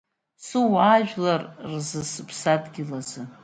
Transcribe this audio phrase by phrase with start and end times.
[0.45, 1.41] Суаажәлар
[1.71, 3.21] рзы, сыԥсадгьыл азы!